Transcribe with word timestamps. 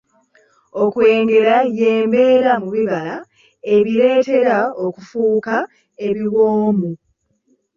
Okwengera 0.83 1.55
y'embeera 1.77 2.51
mu 2.61 2.69
bibala 2.75 3.15
ebireetera 3.75 4.57
okufuuka 4.85 5.55
ebiwoomu. 6.07 6.91